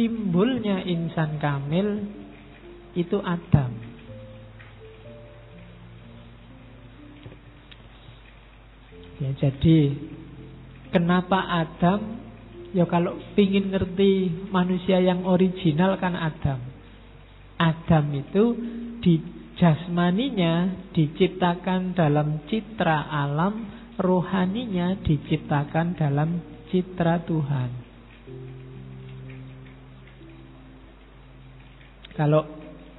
[0.00, 2.08] simbolnya insan kamil
[2.96, 3.68] itu Adam.
[9.20, 9.92] Ya, jadi
[10.88, 12.16] kenapa Adam?
[12.72, 16.64] Ya kalau ingin ngerti manusia yang original kan Adam.
[17.60, 18.56] Adam itu
[19.04, 19.20] di
[19.60, 23.68] jasmaninya diciptakan dalam citra alam,
[24.00, 26.40] rohaninya diciptakan dalam
[26.72, 27.89] citra Tuhan.
[32.20, 32.44] Kalau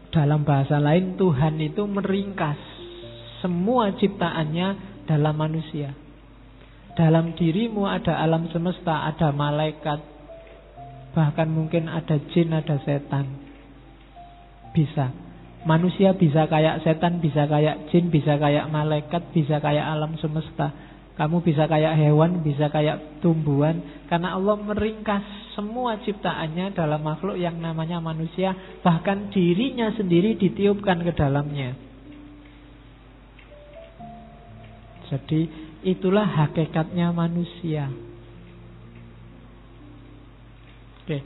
[0.10, 2.58] dalam bahasa lain Tuhan itu meringkas
[3.46, 4.68] semua ciptaannya
[5.06, 5.94] dalam manusia.
[6.98, 10.02] Dalam dirimu ada alam semesta, ada malaikat,
[11.14, 13.30] bahkan mungkin ada jin, ada setan.
[14.74, 15.14] Bisa.
[15.70, 20.74] Manusia bisa kayak setan, bisa kayak jin, bisa kayak malaikat, bisa kayak alam semesta.
[21.20, 24.06] Kamu bisa kayak hewan, bisa kayak tumbuhan.
[24.08, 28.56] Karena Allah meringkas semua ciptaannya dalam makhluk yang namanya manusia.
[28.82, 31.76] Bahkan dirinya sendiri ditiupkan ke dalamnya.
[35.12, 37.90] Jadi Itulah hakikatnya manusia.
[41.02, 41.18] Oke.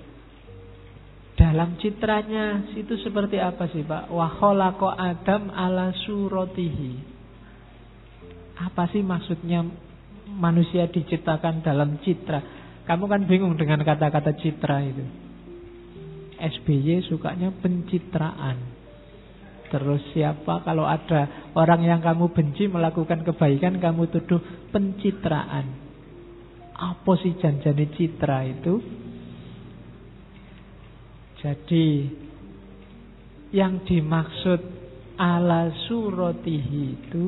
[1.35, 4.07] Dalam citranya itu seperti apa sih Pak?
[4.07, 4.31] Wa
[4.95, 7.14] Adam ala surotihi.
[8.55, 9.67] Apa sih maksudnya
[10.31, 12.39] manusia diciptakan dalam citra?
[12.87, 15.05] Kamu kan bingung dengan kata-kata citra itu.
[16.35, 18.75] SBY sukanya pencitraan.
[19.71, 24.39] Terus siapa kalau ada orang yang kamu benci melakukan kebaikan kamu tuduh
[24.69, 25.65] pencitraan.
[26.75, 28.73] Apa sih janjani citra itu?
[31.41, 31.87] Jadi
[33.55, 34.59] yang dimaksud
[35.15, 37.25] ala suratihi itu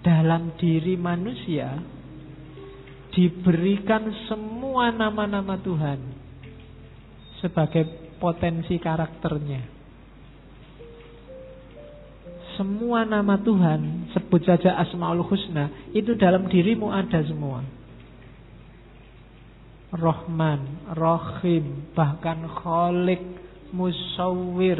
[0.00, 1.76] dalam diri manusia
[3.10, 6.00] diberikan semua nama-nama Tuhan
[7.42, 9.80] sebagai potensi karakternya
[12.60, 17.64] semua nama Tuhan, sebut saja Asmaul Husna, itu dalam dirimu ada semua.
[19.96, 23.24] Rohman, Rohim, bahkan Kholik,
[23.72, 24.76] Musawir,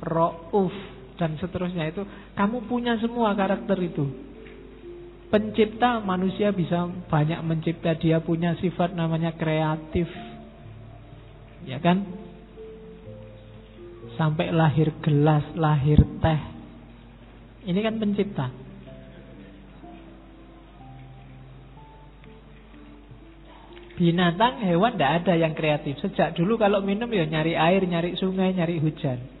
[0.00, 0.72] Ra'uf,
[1.20, 2.00] dan seterusnya itu.
[2.32, 4.08] Kamu punya semua karakter itu.
[5.28, 7.92] Pencipta manusia bisa banyak mencipta.
[7.96, 10.08] Dia punya sifat namanya kreatif.
[11.68, 12.08] Ya kan?
[14.16, 16.40] Sampai lahir gelas, lahir teh,
[17.68, 18.48] ini kan pencipta.
[23.98, 25.98] Binatang, hewan tidak ada yang kreatif.
[25.98, 29.37] Sejak dulu kalau minum ya nyari air, nyari sungai, nyari hujan.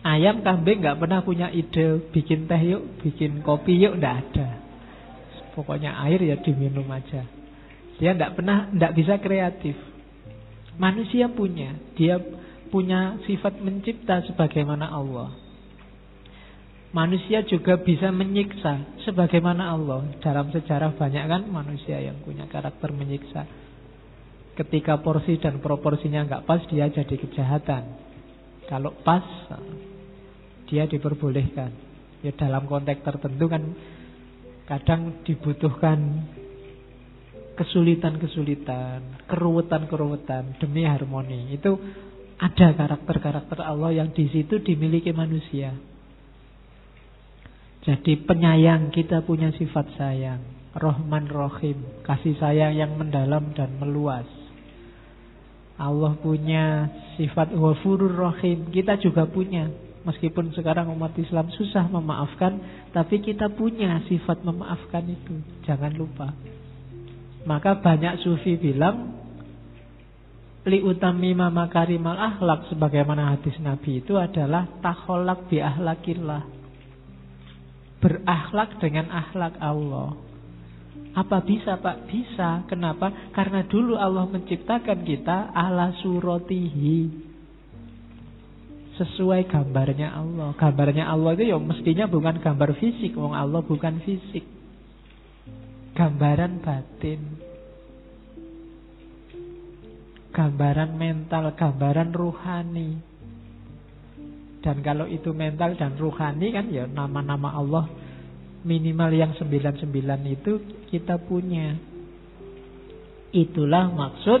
[0.00, 4.48] Ayam, kambing nggak pernah punya ide bikin teh yuk, bikin kopi yuk, tidak ada.
[5.52, 7.28] Pokoknya air ya diminum aja.
[8.00, 9.76] Dia tidak pernah, tidak bisa kreatif.
[10.80, 12.16] Manusia punya, dia
[12.72, 15.36] punya sifat mencipta sebagaimana Allah.
[16.90, 20.10] Manusia juga bisa menyiksa sebagaimana Allah.
[20.18, 23.46] Dalam sejarah banyak kan manusia yang punya karakter menyiksa.
[24.56, 28.09] Ketika porsi dan proporsinya nggak pas dia jadi kejahatan.
[28.70, 29.26] Kalau pas
[30.70, 31.90] dia diperbolehkan.
[32.22, 33.74] Ya dalam konteks tertentu kan
[34.70, 36.30] kadang dibutuhkan
[37.58, 41.50] kesulitan-kesulitan, keruwetan-keruwetan demi harmoni.
[41.50, 41.76] Itu
[42.38, 45.74] ada karakter-karakter Allah yang di situ dimiliki manusia.
[47.84, 50.40] Jadi penyayang kita punya sifat sayang.
[50.76, 52.04] Rohman Rohim.
[52.06, 54.39] Kasih sayang yang mendalam dan meluas.
[55.80, 58.68] Allah punya sifat wafurur rohim.
[58.68, 59.72] Kita juga punya.
[60.04, 62.60] Meskipun sekarang umat Islam susah memaafkan.
[62.92, 65.40] Tapi kita punya sifat memaafkan itu.
[65.64, 66.36] Jangan lupa.
[67.48, 69.16] Maka banyak sufi bilang.
[70.68, 72.68] Li utami mama karimal ahlak.
[72.68, 74.68] Sebagaimana hadis Nabi itu adalah.
[74.84, 76.60] Takholak bi ahlakillah
[78.00, 80.16] berakhlak dengan akhlak Allah.
[81.10, 82.06] Apa bisa Pak?
[82.06, 82.62] Bisa.
[82.70, 83.10] Kenapa?
[83.34, 87.28] Karena dulu Allah menciptakan kita ala surotihi.
[88.94, 90.54] Sesuai gambarnya Allah.
[90.54, 93.18] Gambarnya Allah itu ya mestinya bukan gambar fisik.
[93.18, 94.46] Wong Allah bukan fisik.
[95.98, 97.20] Gambaran batin.
[100.30, 102.90] Gambaran mental, gambaran ruhani.
[104.62, 107.88] Dan kalau itu mental dan ruhani kan ya nama-nama Allah
[108.66, 109.88] minimal yang 99
[110.28, 110.52] itu
[110.92, 111.78] kita punya.
[113.30, 114.40] Itulah maksud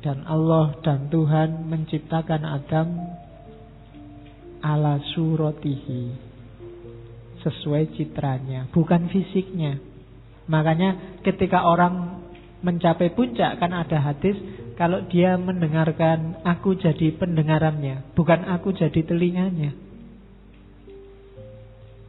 [0.00, 2.88] dan Allah dan Tuhan menciptakan Adam
[4.62, 6.14] ala suratihi
[7.42, 9.78] sesuai citranya, bukan fisiknya.
[10.46, 12.22] Makanya ketika orang
[12.62, 14.34] mencapai puncak kan ada hadis
[14.78, 19.74] Kalau dia mendengarkan, aku jadi pendengarannya, bukan aku jadi telinganya.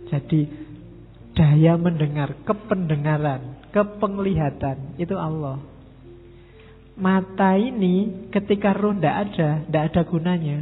[0.06, 0.69] Jadi
[1.40, 5.64] daya mendengar, kependengaran, kepenglihatan itu Allah.
[7.00, 10.60] Mata ini ketika roh tidak ada, tidak ada gunanya.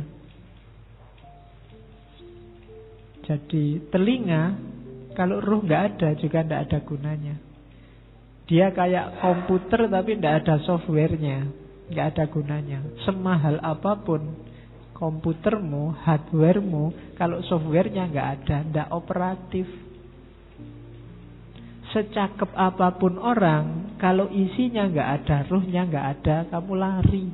[3.25, 4.53] Jadi telinga
[5.17, 7.35] kalau roh nggak ada juga tidak ada gunanya.
[8.45, 11.49] Dia kayak komputer tapi tidak ada softwarenya,
[11.89, 12.79] nggak ada gunanya.
[13.01, 14.21] Semahal apa pun
[14.93, 19.86] komputermu, hardwaremu, kalau softwarenya nggak ada, tidak operatif.
[21.97, 27.25] Secakep apa pun orang, kalau isinya nggak ada, ruhnya nggak ada, kamu lari.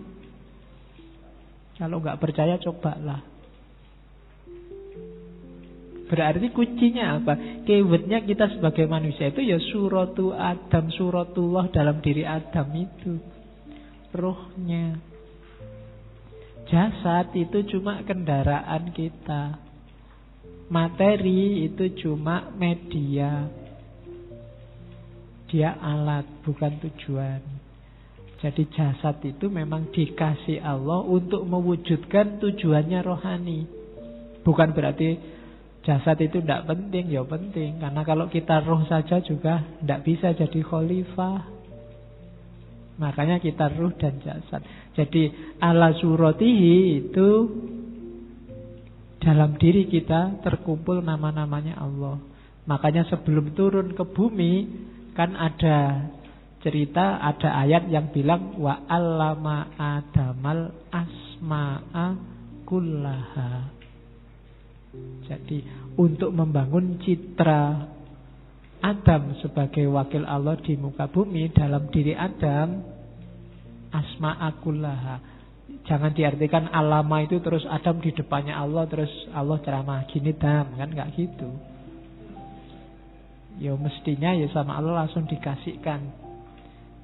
[1.76, 3.20] Kalau nggak percaya, cobalah.
[6.08, 7.36] Berarti kuncinya apa?
[7.68, 13.20] Keywordnya kita sebagai manusia itu ya suratu Adam, suratullah dalam diri Adam itu.
[14.16, 14.96] Rohnya.
[16.72, 19.60] Jasad itu cuma kendaraan kita.
[20.72, 23.63] Materi itu cuma media.
[25.54, 27.42] Dia alat, bukan tujuan.
[28.42, 33.60] Jadi jasad itu memang dikasih Allah untuk mewujudkan tujuannya rohani.
[34.44, 35.16] Bukan berarti
[35.84, 37.84] Jasad itu tidak penting, ya penting.
[37.84, 41.44] Karena kalau kita roh saja juga tidak bisa jadi khalifah.
[43.04, 44.64] Makanya kita roh dan jasad.
[44.96, 45.28] Jadi
[45.60, 47.30] ala suratihi itu
[49.20, 52.16] dalam diri kita terkumpul nama-namanya Allah.
[52.64, 54.54] Makanya sebelum turun ke bumi
[55.14, 56.10] kan ada
[56.64, 62.18] cerita, ada ayat yang bilang wa allama adamal asma'a
[62.64, 63.74] kullaha.
[65.26, 65.66] Jadi
[65.98, 67.90] untuk membangun citra
[68.84, 72.84] Adam sebagai wakil Allah di muka bumi dalam diri Adam
[73.94, 75.24] asma akullaha.
[75.88, 80.92] Jangan diartikan alama itu terus Adam di depannya Allah terus Allah ceramah gini dam kan
[80.92, 81.73] nggak gitu.
[83.62, 86.02] Ya mestinya ya sama Allah langsung dikasihkan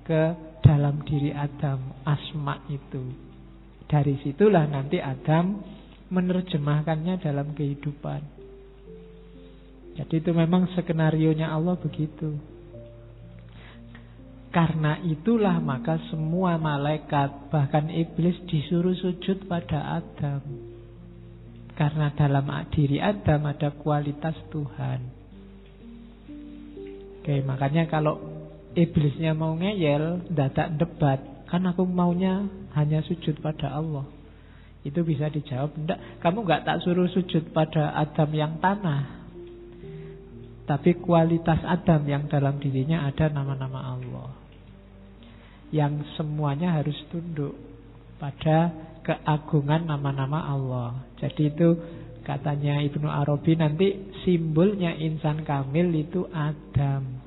[0.05, 0.21] ke
[0.65, 3.13] dalam diri Adam asma itu.
[3.89, 5.61] Dari situlah nanti Adam
[6.09, 8.21] menerjemahkannya dalam kehidupan.
[9.97, 12.37] Jadi itu memang skenario nya Allah begitu.
[14.49, 20.41] Karena itulah maka semua malaikat bahkan iblis disuruh sujud pada Adam.
[21.77, 25.18] Karena dalam diri Adam ada kualitas Tuhan.
[27.19, 28.15] Oke, makanya kalau
[28.73, 31.19] iblisnya mau ngeyel, dadak debat,
[31.51, 34.07] kan aku maunya hanya sujud pada Allah.
[34.87, 39.19] Itu bisa dijawab, enggak, kamu enggak tak suruh sujud pada Adam yang tanah.
[40.63, 44.29] Tapi kualitas Adam yang dalam dirinya ada nama-nama Allah.
[45.73, 47.57] Yang semuanya harus tunduk
[48.21, 48.71] pada
[49.01, 50.89] keagungan nama-nama Allah.
[51.17, 51.69] Jadi itu
[52.29, 57.25] katanya Ibnu Arabi nanti simbolnya insan kamil itu Adam.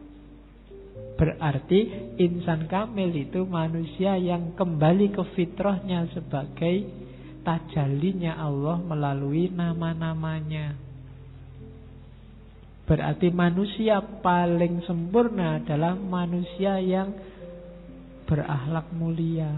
[1.19, 1.91] Berarti
[2.23, 6.87] insan kamil itu manusia yang kembali ke fitrahnya sebagai
[7.43, 10.79] tajalinya Allah melalui nama-namanya.
[12.87, 17.11] Berarti manusia paling sempurna adalah manusia yang
[18.31, 19.51] berakhlak mulia.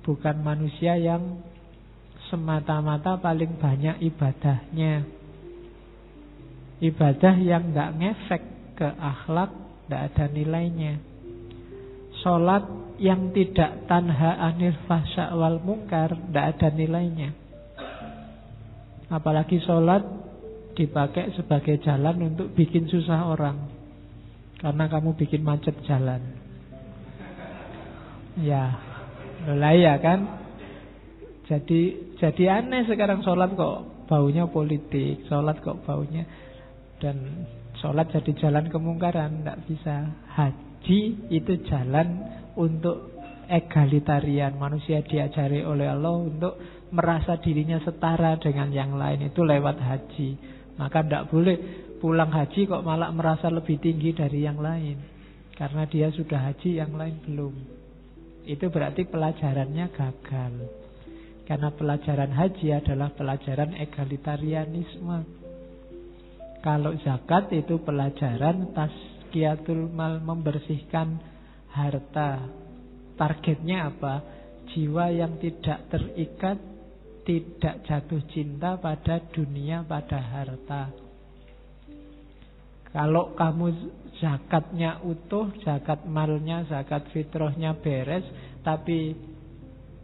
[0.00, 1.49] Bukan manusia yang
[2.30, 5.04] semata-mata paling banyak ibadahnya.
[6.80, 8.42] Ibadah yang tidak ngefek
[8.78, 9.52] ke akhlak,
[9.84, 10.94] tidak ada nilainya.
[12.24, 12.64] Sholat
[12.96, 17.36] yang tidak tanha anil fahsya wal mungkar tidak ada nilainya.
[19.10, 20.00] Apalagi sholat
[20.78, 23.68] dipakai sebagai jalan untuk bikin susah orang.
[24.60, 26.20] Karena kamu bikin macet jalan.
[28.40, 28.78] Ya,
[29.48, 30.40] mulai ya kan.
[31.50, 36.28] Jadi jadi aneh sekarang sholat kok baunya politik, sholat kok baunya.
[37.00, 37.48] Dan
[37.80, 40.04] sholat jadi jalan kemungkaran, tidak bisa.
[40.36, 42.20] Haji itu jalan
[42.60, 43.16] untuk
[43.48, 44.60] egalitarian.
[44.60, 46.60] Manusia diajari oleh Allah untuk
[46.92, 49.32] merasa dirinya setara dengan yang lain.
[49.32, 50.28] Itu lewat haji.
[50.76, 51.56] Maka tidak boleh
[52.04, 55.00] pulang haji kok malah merasa lebih tinggi dari yang lain.
[55.56, 57.54] Karena dia sudah haji yang lain belum.
[58.44, 60.79] Itu berarti pelajarannya gagal
[61.50, 65.40] karena pelajaran haji adalah pelajaran egalitarianisme
[66.60, 71.16] kalau zakat itu pelajaran taskiatul mal membersihkan
[71.72, 72.44] harta.
[73.16, 74.14] Targetnya apa?
[74.68, 76.60] Jiwa yang tidak terikat,
[77.24, 80.92] tidak jatuh cinta pada dunia, pada harta.
[82.92, 83.66] Kalau kamu
[84.20, 88.26] zakatnya utuh, zakat malnya, zakat fitrahnya beres,
[88.60, 89.16] tapi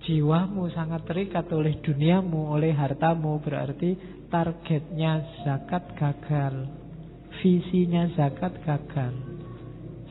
[0.07, 3.99] jiwamu sangat terikat oleh duniamu, oleh hartamu, berarti
[4.31, 6.71] targetnya zakat gagal.
[7.43, 9.13] Visinya zakat gagal.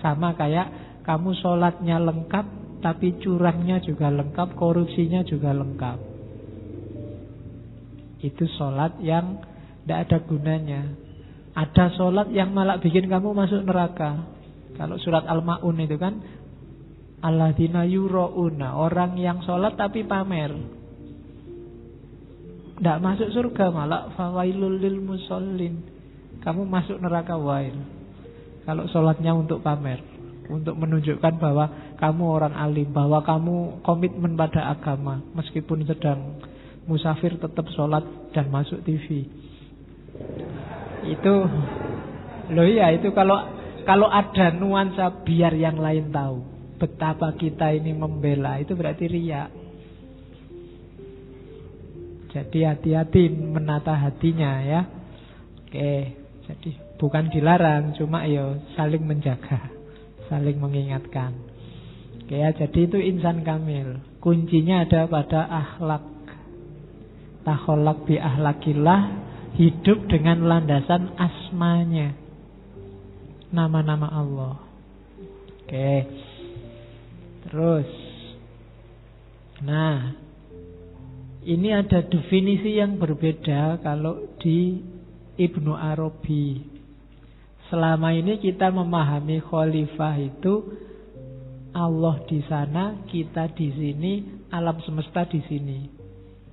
[0.04, 2.46] Sama kayak kamu sholatnya lengkap,
[2.84, 6.00] tapi curangnya juga lengkap, korupsinya juga lengkap.
[8.22, 9.42] Itu sholat yang
[9.86, 10.82] tidak ada gunanya.
[11.56, 14.28] Ada sholat yang malah bikin kamu masuk neraka.
[14.76, 16.20] Kalau surat Al-Ma'un itu kan
[17.26, 20.54] Alladzina yuro'una Orang yang sholat tapi pamer.
[22.78, 25.82] Tidak masuk surga malah Fawailul lil musallin.
[26.46, 27.74] Kamu masuk neraka wail.
[28.70, 30.02] Kalau sholatnya untuk pamer
[30.46, 36.42] Untuk menunjukkan bahwa Kamu orang alim Bahwa kamu komitmen pada agama Meskipun sedang
[36.90, 39.30] musafir tetap sholat Dan masuk TV
[41.06, 41.36] itu
[42.56, 43.46] loh ya itu kalau
[43.86, 49.50] kalau ada nuansa biar yang lain tahu betapa kita ini membela itu berarti riak.
[52.36, 54.82] Jadi hati-hati menata hatinya ya.
[55.64, 59.72] Oke, jadi bukan dilarang, cuma yo ya saling menjaga,
[60.28, 61.32] saling mengingatkan.
[62.20, 64.04] Oke ya, jadi itu insan kamil.
[64.20, 66.04] Kuncinya ada pada akhlak.
[67.46, 69.02] Taholak bi ahlakillah
[69.56, 72.18] hidup dengan landasan asmanya.
[73.54, 74.56] Nama-nama Allah.
[75.64, 76.25] Oke.
[77.46, 77.90] Terus.
[79.66, 80.14] Nah,
[81.46, 84.82] ini ada definisi yang berbeda kalau di
[85.38, 86.74] Ibnu Arabi.
[87.70, 90.54] Selama ini kita memahami khalifah itu
[91.76, 94.14] Allah di sana, kita di sini,
[94.50, 95.80] alam semesta di sini.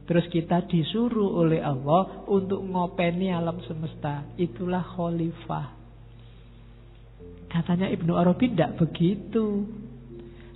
[0.02, 4.26] Terus kita disuruh oleh Allah untuk ngopeni alam semesta.
[4.34, 5.78] Itulah khalifah.
[7.49, 9.62] Katanya Ibnu Arabi tidak begitu.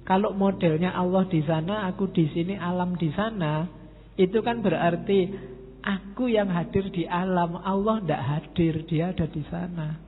[0.06, 3.66] Kalau modelnya Allah di sana, aku di sini, alam di sana,
[4.14, 5.34] itu kan berarti
[5.82, 9.98] aku yang hadir di alam, Allah tidak hadir, dia ada di sana.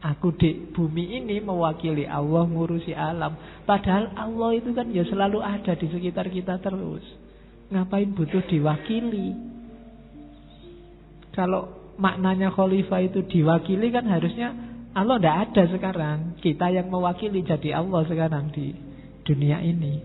[0.00, 3.36] Aku di bumi ini mewakili Allah ngurusi alam.
[3.68, 7.02] Padahal Allah itu kan ya selalu ada di sekitar kita terus.
[7.68, 9.34] Ngapain butuh diwakili?
[11.34, 14.54] Kalau maknanya khalifah itu diwakili kan harusnya
[14.94, 16.18] Allah tidak ada sekarang.
[16.38, 18.87] Kita yang mewakili jadi Allah sekarang di
[19.28, 20.00] dunia ini.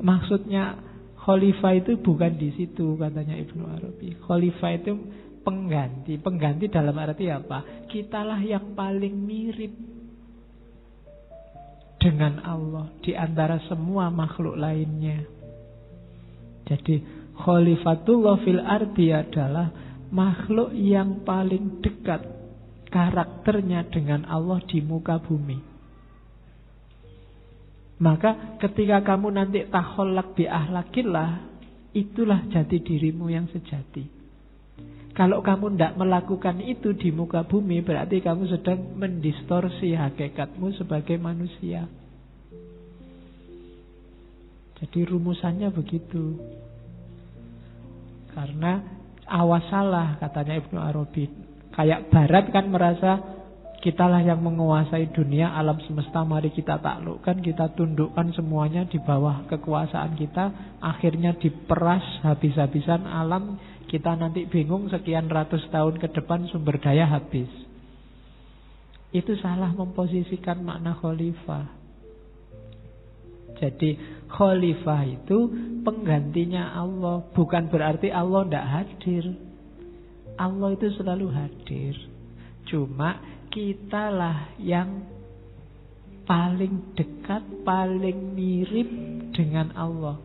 [0.00, 0.80] Maksudnya
[1.20, 4.16] khalifah itu bukan di situ katanya Ibnu Arabi.
[4.24, 4.92] Khalifah itu
[5.44, 6.16] pengganti.
[6.16, 7.86] Pengganti dalam arti apa?
[7.92, 9.74] Kitalah yang paling mirip
[12.02, 15.22] dengan Allah di antara semua makhluk lainnya.
[16.66, 16.98] Jadi
[17.38, 19.70] khalifatullah fil ardi adalah
[20.10, 22.26] makhluk yang paling dekat
[22.90, 25.71] karakternya dengan Allah di muka bumi.
[28.02, 31.46] Maka ketika kamu nanti taholak bi ahlakillah,
[31.94, 34.02] itulah jati dirimu yang sejati.
[35.14, 41.86] Kalau kamu tidak melakukan itu di muka bumi, berarti kamu sedang mendistorsi hakikatmu sebagai manusia.
[44.82, 46.42] Jadi rumusannya begitu.
[48.34, 48.82] Karena
[49.30, 51.30] awas salah katanya Ibnu Arabi.
[51.70, 53.41] Kayak barat kan merasa
[53.82, 60.14] kitalah yang menguasai dunia alam semesta mari kita taklukkan kita tundukkan semuanya di bawah kekuasaan
[60.14, 63.58] kita akhirnya diperas habis-habisan alam
[63.90, 67.50] kita nanti bingung sekian ratus tahun ke depan sumber daya habis
[69.10, 71.82] itu salah memposisikan makna khalifah
[73.62, 73.94] jadi
[74.26, 75.38] khalifah itu
[75.86, 77.22] penggantinya Allah.
[77.30, 79.24] Bukan berarti Allah tidak hadir.
[80.34, 81.94] Allah itu selalu hadir.
[82.66, 83.22] Cuma
[83.52, 85.04] kitalah yang
[86.24, 88.88] paling dekat, paling mirip
[89.36, 90.16] dengan Allah.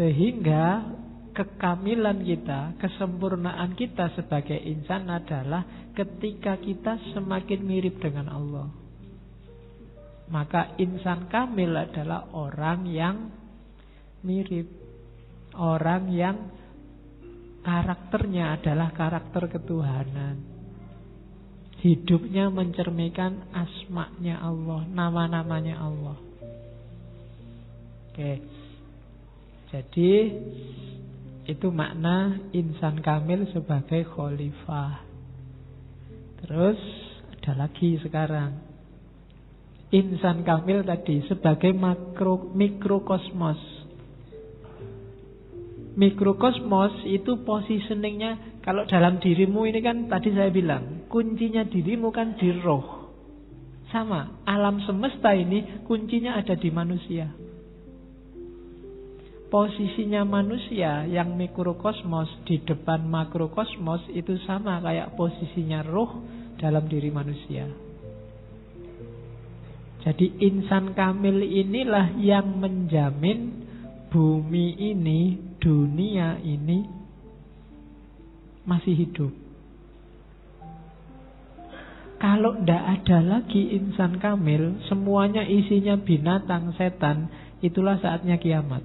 [0.00, 0.88] Sehingga
[1.36, 8.68] kekamilan kita, kesempurnaan kita sebagai insan adalah ketika kita semakin mirip dengan Allah.
[10.30, 13.16] Maka insan kamil adalah orang yang
[14.22, 14.70] mirip.
[15.58, 16.59] Orang yang
[17.60, 20.36] karakternya adalah karakter ketuhanan.
[21.80, 26.18] Hidupnya mencerminkan asmaknya Allah, nama-namanya Allah.
[28.12, 28.32] Oke.
[29.70, 30.12] Jadi
[31.48, 35.00] itu makna insan kamil sebagai khalifah.
[36.44, 36.80] Terus
[37.40, 38.60] ada lagi sekarang
[39.90, 43.79] insan kamil tadi sebagai makro mikrokosmos.
[46.00, 52.56] Mikrokosmos itu positioningnya kalau dalam dirimu ini kan tadi saya bilang kuncinya dirimu kan di
[52.56, 53.12] roh.
[53.92, 57.28] Sama, alam semesta ini kuncinya ada di manusia.
[59.50, 66.22] Posisinya manusia yang mikrokosmos di depan makrokosmos itu sama kayak posisinya roh
[66.56, 67.66] dalam diri manusia.
[70.06, 73.66] Jadi insan kamil inilah yang menjamin
[74.08, 76.88] bumi ini, dunia ini
[78.64, 79.32] masih hidup.
[82.20, 87.32] Kalau tidak ada lagi insan kamil, semuanya isinya binatang, setan,
[87.64, 88.84] itulah saatnya kiamat.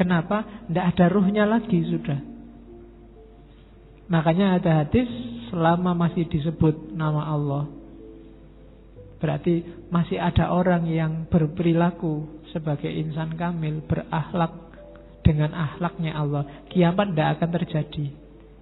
[0.00, 0.64] Kenapa?
[0.64, 2.24] Tidak ada ruhnya lagi sudah.
[4.08, 5.06] Makanya ada hadis
[5.52, 7.68] selama masih disebut nama Allah.
[9.20, 9.60] Berarti
[9.92, 14.70] masih ada orang yang berperilaku sebagai insan kamil, berakhlak
[15.22, 16.44] dengan akhlaknya Allah.
[16.70, 18.06] Kiamat tidak akan terjadi.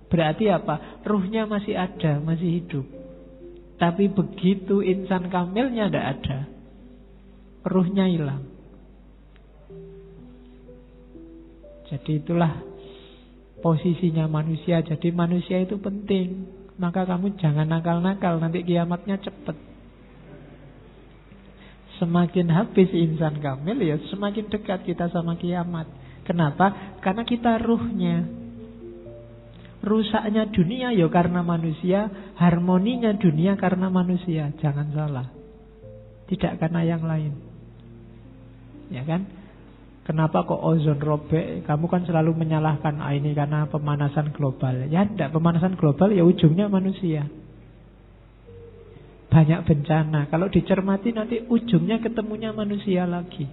[0.09, 1.04] Berarti apa?
[1.04, 2.87] Ruhnya masih ada, masih hidup.
[3.78, 6.38] Tapi begitu insan kamilnya tidak ada.
[7.68, 8.42] Ruhnya hilang.
[11.88, 12.52] Jadi itulah
[13.64, 14.80] posisinya manusia.
[14.85, 16.49] Jadi manusia itu penting.
[16.78, 19.67] Maka kamu jangan nakal-nakal, nanti kiamatnya cepat.
[21.98, 25.90] Semakin habis insan kamil ya semakin dekat kita sama kiamat.
[26.22, 26.98] Kenapa?
[27.02, 28.22] Karena kita ruhnya.
[29.78, 34.50] Rusaknya dunia ya karena manusia, harmoninya dunia karena manusia.
[34.58, 35.26] Jangan salah.
[36.28, 37.32] Tidak karena yang lain.
[38.92, 39.26] Ya kan?
[40.08, 41.68] Kenapa kok ozon robek?
[41.68, 44.88] Kamu kan selalu menyalahkan ah, ini karena pemanasan global.
[44.88, 47.28] Ya tidak, pemanasan global ya ujungnya manusia.
[49.28, 50.26] Banyak bencana.
[50.32, 53.44] Kalau dicermati nanti ujungnya ketemunya manusia lagi.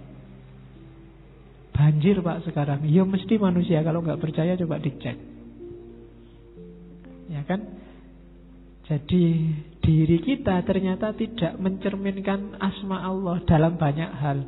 [1.76, 2.88] Banjir pak sekarang.
[2.88, 3.84] Ya mesti manusia.
[3.84, 5.16] Kalau nggak percaya coba dicek.
[7.28, 7.60] Ya kan?
[8.86, 14.38] Jadi diri kita ternyata tidak mencerminkan asma Allah dalam banyak hal.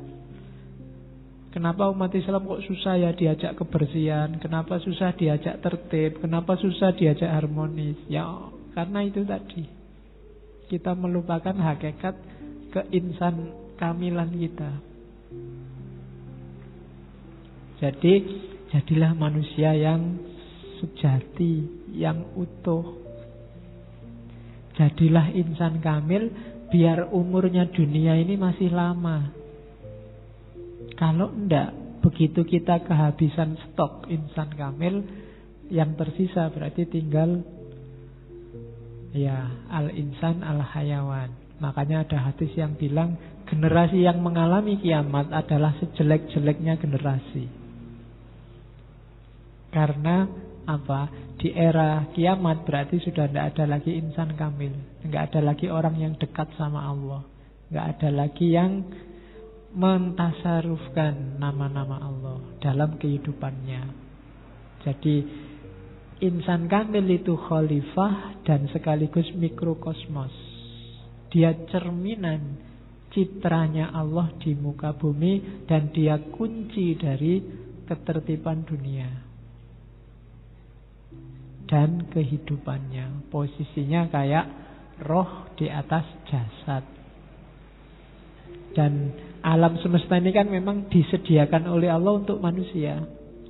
[1.48, 4.38] Kenapa umat Islam kok susah ya diajak kebersihan?
[4.38, 6.22] Kenapa susah diajak tertib?
[6.22, 7.98] Kenapa susah diajak harmonis?
[8.06, 8.24] Ya
[8.78, 9.77] karena itu tadi.
[10.68, 12.14] Kita melupakan hakikat
[12.72, 14.70] keinsan kamilan kita.
[17.78, 18.14] Jadi
[18.74, 20.18] jadilah manusia yang
[20.82, 23.00] sejati, yang utuh.
[24.76, 26.30] Jadilah insan kamil
[26.70, 29.30] biar umurnya dunia ini masih lama.
[30.94, 35.02] Kalau enggak, begitu kita kehabisan stok insan kamil,
[35.68, 37.42] yang tersisa berarti tinggal
[39.12, 41.32] ya al-insan al-hayawan.
[41.58, 43.18] Makanya ada hadis yang bilang
[43.48, 47.50] generasi yang mengalami kiamat adalah sejelek-jeleknya generasi.
[49.74, 50.28] Karena
[50.68, 51.10] apa?
[51.38, 54.74] Di era kiamat berarti sudah tidak ada lagi insan kamil.
[55.02, 57.22] Tidak ada lagi orang yang dekat sama Allah.
[57.68, 58.86] Tidak ada lagi yang
[59.72, 63.82] mentasarufkan nama-nama Allah dalam kehidupannya.
[64.82, 65.16] Jadi
[66.18, 70.32] insan kamil itu khalifah dan sekaligus mikrokosmos.
[71.28, 72.56] Dia cerminan
[73.12, 77.40] citranya Allah di muka bumi dan dia kunci dari
[77.84, 79.28] ketertiban dunia
[81.68, 83.28] dan kehidupannya.
[83.28, 84.46] Posisinya kayak
[85.04, 86.82] roh di atas jasad.
[88.72, 89.12] Dan
[89.44, 93.04] alam semesta ini kan memang disediakan oleh Allah untuk manusia,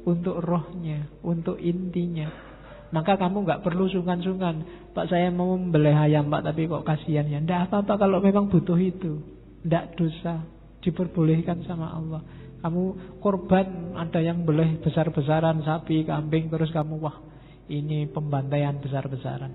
[0.04, 2.47] untuk rohnya, untuk intinya.
[2.88, 4.64] Maka kamu nggak perlu sungkan-sungkan.
[4.96, 7.38] Pak saya mau membeli ayam pak, tapi kok kasihan ya.
[7.40, 9.20] Tidak apa-apa kalau memang butuh itu.
[9.60, 10.40] Tidak dosa,
[10.80, 12.24] diperbolehkan sama Allah.
[12.58, 12.82] Kamu
[13.22, 17.16] korban ada yang boleh besar-besaran sapi, kambing, terus kamu wah
[17.68, 19.52] ini pembantaian besar-besaran.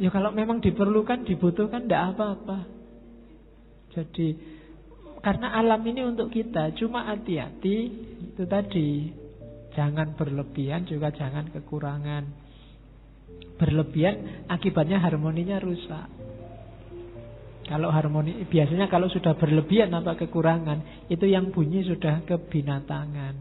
[0.00, 2.64] Ya kalau memang diperlukan, dibutuhkan, tidak apa-apa.
[3.92, 4.28] Jadi
[5.20, 7.76] karena alam ini untuk kita, cuma hati-hati
[8.32, 9.12] itu tadi.
[9.74, 12.24] Jangan berlebihan juga jangan kekurangan.
[13.56, 16.08] Berlebihan akibatnya harmoninya rusak.
[17.70, 23.34] Kalau harmoni biasanya kalau sudah berlebihan atau kekurangan, itu yang bunyi sudah kebinatangan.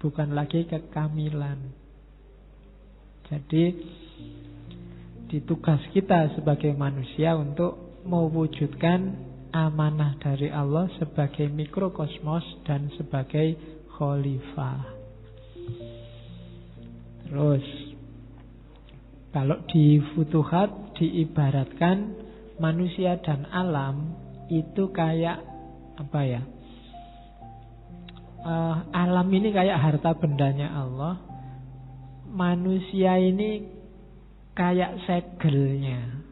[0.00, 1.60] Bukan lagi kekamilan.
[3.28, 3.64] Jadi
[5.28, 9.12] ditugas kita sebagai manusia untuk mewujudkan
[9.52, 13.60] amanah dari Allah sebagai mikrokosmos dan sebagai
[13.92, 15.01] khalifah.
[17.32, 17.64] Terus
[19.32, 22.12] kalau di futuhat diibaratkan
[22.60, 24.12] manusia dan alam
[24.52, 25.40] itu kayak
[25.96, 26.44] apa ya?
[28.42, 31.22] uh, alam ini kayak harta bendanya Allah.
[32.32, 33.64] Manusia ini
[34.52, 36.22] kayak segelnya.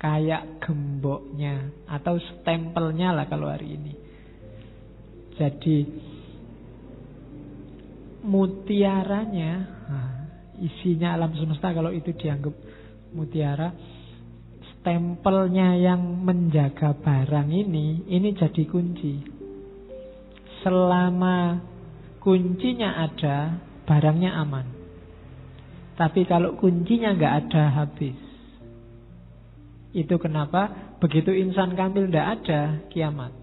[0.00, 3.92] Kayak gemboknya atau stempelnya lah kalau hari ini.
[5.36, 5.76] Jadi
[8.20, 9.52] mutiaranya,
[9.88, 10.10] nah,
[10.60, 12.52] isinya alam semesta kalau itu dianggap
[13.16, 13.72] mutiara,
[14.80, 19.14] stempelnya yang menjaga barang ini, ini jadi kunci.
[20.60, 21.60] Selama
[22.20, 23.56] kuncinya ada,
[23.88, 24.66] barangnya aman.
[25.96, 28.16] Tapi kalau kuncinya nggak ada, habis.
[29.90, 32.60] Itu kenapa begitu insan kamil tidak ada,
[32.92, 33.39] kiamat.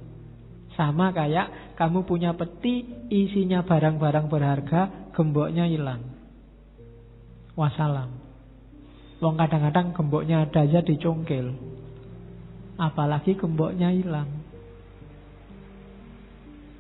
[0.78, 6.06] Sama kayak kamu punya peti, isinya barang-barang berharga, gemboknya hilang.
[7.58, 8.14] Wassalam.
[9.18, 11.58] Wong kadang-kadang gemboknya ada aja dicongkel.
[12.78, 14.46] Apalagi gemboknya hilang.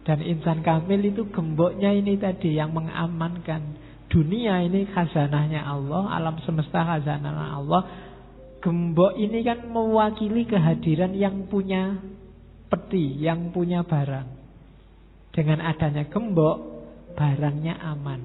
[0.05, 3.81] Dan insan kamil itu gemboknya ini tadi yang mengamankan.
[4.07, 7.81] Dunia ini khazanahnya Allah, alam semesta khazanah Allah.
[8.62, 11.97] Gembok ini kan mewakili kehadiran yang punya
[12.67, 14.27] peti yang punya barang.
[15.32, 16.58] Dengan adanya gembok,
[17.15, 18.21] barangnya aman.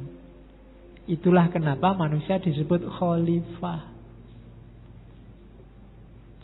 [1.07, 3.91] Itulah kenapa manusia disebut khalifah.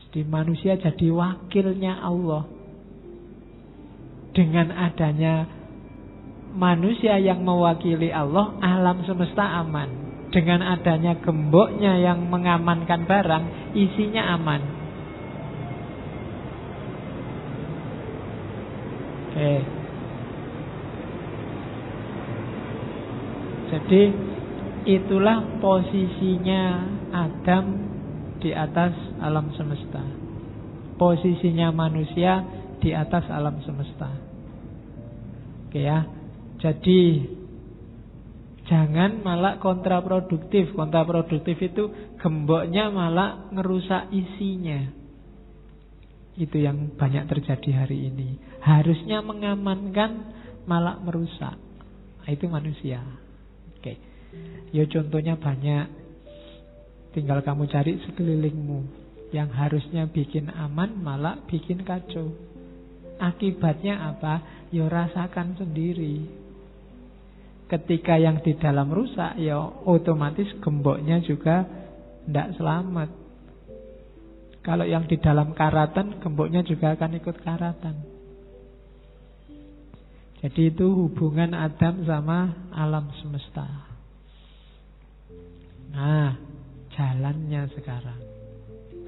[0.09, 2.49] Jadi manusia jadi wakilnya Allah.
[4.35, 5.47] Dengan adanya
[6.55, 10.09] manusia yang mewakili Allah, alam semesta aman.
[10.29, 14.78] Dengan adanya gemboknya yang mengamankan barang, isinya aman.
[19.39, 19.55] Oke.
[23.71, 24.03] Jadi
[24.99, 26.63] itulah posisinya
[27.15, 27.65] Adam
[28.43, 30.03] di atas alam semesta.
[30.99, 32.43] Posisinya manusia
[32.83, 34.11] di atas alam semesta.
[35.71, 36.03] Oke ya.
[36.59, 37.23] Jadi
[38.67, 40.75] jangan malah kontraproduktif.
[40.75, 44.98] Kontraproduktif itu gemboknya malah ngerusak isinya.
[46.39, 48.39] Itu yang banyak terjadi hari ini.
[48.63, 50.39] Harusnya mengamankan
[50.71, 51.59] malah merusak.
[52.23, 53.03] Nah, itu manusia.
[53.75, 53.99] Oke.
[54.71, 55.91] Ya contohnya banyak.
[57.11, 58.81] Tinggal kamu cari sekelilingmu.
[59.35, 62.31] Yang harusnya bikin aman malah bikin kacau.
[63.19, 64.69] Akibatnya apa?
[64.71, 66.23] Ya rasakan sendiri.
[67.69, 71.67] Ketika yang di dalam rusak, ya otomatis gemboknya juga
[72.25, 73.28] tidak selamat.
[74.69, 77.97] Kalau yang di dalam karatan, gemboknya juga akan ikut karatan.
[80.45, 83.65] Jadi itu hubungan Adam sama alam semesta.
[85.89, 86.37] Nah,
[86.93, 88.21] jalannya sekarang.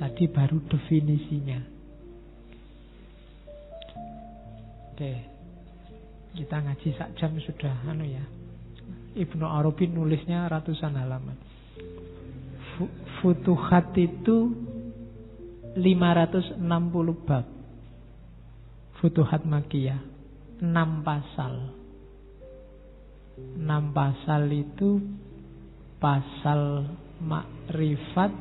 [0.01, 1.61] Tadi baru definisinya.
[4.97, 5.13] Oke.
[6.41, 8.25] Kita ngaji sak jam sudah anu ya.
[9.13, 11.37] Ibnu Arabi nulisnya ratusan halaman.
[13.21, 14.70] Futuhat itu
[15.77, 16.59] 560
[17.27, 17.47] bab.
[18.99, 20.03] Futuhat Makiyah.
[20.61, 21.55] 6 pasal.
[23.57, 25.01] 6 pasal itu
[25.97, 26.85] Pasal
[27.25, 28.33] makrifat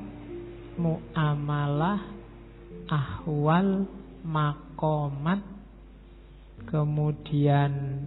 [0.76, 2.00] Mu'amalah
[2.92, 3.88] Ahwal
[4.28, 5.40] Makomat
[6.68, 8.04] Kemudian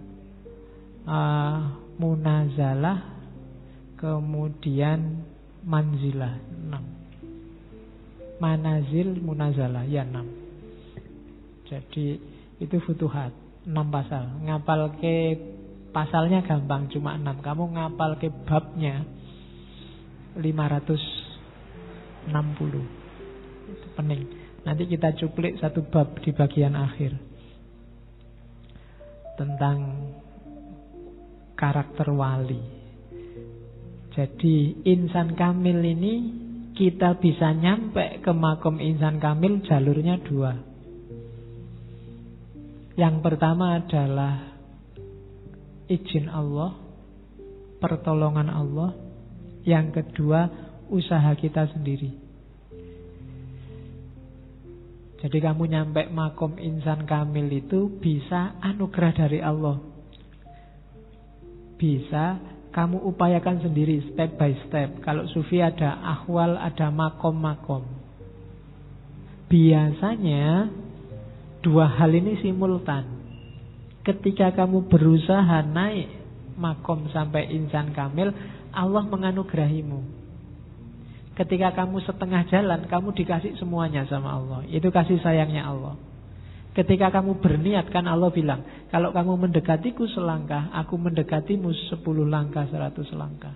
[1.09, 1.57] uh,
[1.97, 2.99] Munazalah
[3.97, 5.25] Kemudian
[5.63, 6.37] Manzilah.
[6.69, 7.02] 6
[8.43, 10.27] manazil munazala ya enam.
[11.63, 12.19] Jadi
[12.59, 13.31] itu futuhat
[13.63, 14.43] enam pasal.
[14.43, 15.39] Ngapal ke
[15.95, 17.39] pasalnya gampang cuma enam.
[17.39, 19.07] Kamu ngapal ke babnya
[20.35, 20.43] 560.
[23.63, 24.23] Itu pening.
[24.67, 27.15] Nanti kita cuplik satu bab di bagian akhir.
[29.39, 29.77] Tentang
[31.55, 32.59] karakter wali.
[34.13, 36.42] Jadi insan kamil ini
[36.73, 40.57] kita bisa nyampe ke makom insan kamil jalurnya dua.
[42.93, 44.53] Yang pertama adalah
[45.89, 46.77] izin Allah,
[47.81, 48.91] pertolongan Allah.
[49.63, 50.49] Yang kedua,
[50.91, 52.11] usaha kita sendiri.
[55.23, 59.79] Jadi kamu nyampe makom insan kamil itu bisa anugerah dari Allah.
[61.79, 65.05] Bisa kamu upayakan sendiri step by step.
[65.05, 67.85] Kalau sufi ada ahwal, ada makom-makom.
[69.45, 70.73] Biasanya
[71.61, 73.21] dua hal ini simultan.
[74.01, 76.09] Ketika kamu berusaha naik
[76.57, 78.33] makom sampai insan kamil,
[78.73, 80.25] Allah menganugerahimu.
[81.37, 84.65] Ketika kamu setengah jalan, kamu dikasih semuanya sama Allah.
[84.69, 85.97] Itu kasih sayangnya Allah.
[86.73, 93.13] Ketika kamu berniat kan Allah bilang, kalau kamu mendekatiku selangkah, aku mendekatimu sepuluh langkah, seratus
[93.13, 93.53] langkah.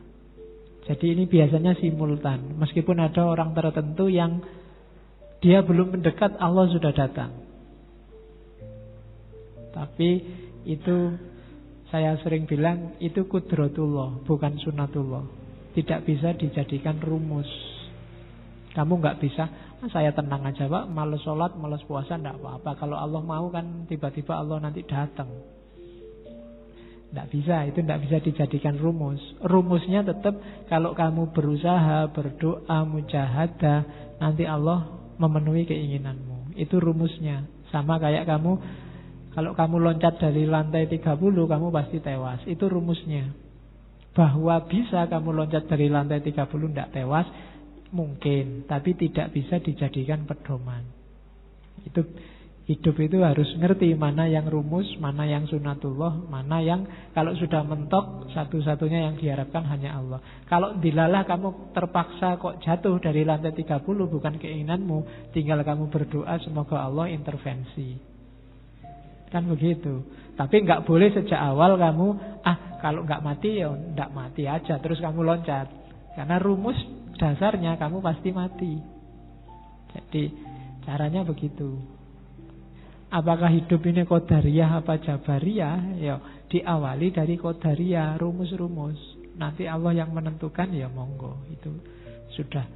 [0.86, 2.56] Jadi ini biasanya simultan.
[2.62, 4.40] Meskipun ada orang tertentu yang
[5.42, 7.34] dia belum mendekat, Allah sudah datang.
[9.74, 10.10] Tapi
[10.70, 10.98] itu
[11.90, 15.26] saya sering bilang itu kudrotullah, bukan sunatullah.
[15.74, 17.50] Tidak bisa dijadikan rumus.
[18.78, 19.50] Kamu nggak bisa,
[19.82, 22.78] ah, saya tenang aja pak, males sholat, males puasa, nggak apa-apa.
[22.78, 25.26] Kalau Allah mau kan tiba-tiba Allah nanti datang.
[27.10, 29.18] Tidak bisa, itu tidak bisa dijadikan rumus.
[29.42, 30.38] Rumusnya tetap
[30.70, 33.80] kalau kamu berusaha, berdoa, mujahadah,
[34.22, 34.86] nanti Allah
[35.18, 36.54] memenuhi keinginanmu.
[36.54, 37.50] Itu rumusnya.
[37.74, 38.62] Sama kayak kamu,
[39.34, 42.46] kalau kamu loncat dari lantai 30, kamu pasti tewas.
[42.46, 43.34] Itu rumusnya.
[44.14, 47.26] Bahwa bisa kamu loncat dari lantai 30 tidak tewas,
[47.88, 50.84] Mungkin, tapi tidak bisa dijadikan pedoman.
[51.88, 52.04] Itu
[52.68, 56.84] hidup itu harus ngerti mana yang rumus, mana yang sunatullah, mana yang
[57.16, 60.20] kalau sudah mentok satu-satunya yang diharapkan hanya Allah.
[60.52, 66.84] Kalau dilalah kamu terpaksa kok jatuh dari lantai 30 bukan keinginanmu, tinggal kamu berdoa semoga
[66.84, 67.96] Allah intervensi.
[69.32, 70.04] Kan begitu.
[70.36, 72.08] Tapi nggak boleh sejak awal kamu
[72.44, 75.72] ah kalau nggak mati ya nggak mati aja terus kamu loncat.
[76.20, 76.76] Karena rumus
[77.18, 78.74] dasarnya kamu pasti mati.
[79.92, 80.24] Jadi
[80.86, 81.82] caranya begitu.
[83.08, 86.00] Apakah hidup ini kodariah apa jabariyah?
[86.00, 86.16] Ya
[86.48, 89.00] diawali dari kodariah, rumus-rumus.
[89.40, 91.42] Nanti Allah yang menentukan ya monggo.
[91.50, 91.72] Itu
[92.36, 92.68] sudah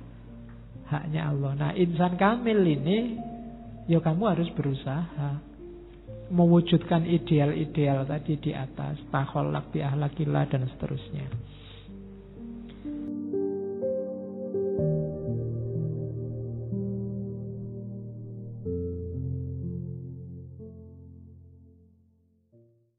[0.87, 1.51] haknya Allah.
[1.55, 3.19] Nah insan kamil ini
[3.91, 5.51] ya kamu harus berusaha
[6.31, 9.03] mewujudkan ideal-ideal tadi di atas.
[9.11, 11.27] Taholak, biahlakillah dan seterusnya.